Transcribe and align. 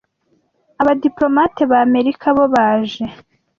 abadiplomate 0.81 1.63
b'Amerika 1.71 2.25
bo 2.35 2.45
baje 2.53 3.03